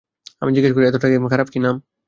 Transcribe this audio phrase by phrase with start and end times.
[0.41, 1.75] আমি জিজ্ঞাস করি, এতটা কি খারাপ এই নাম?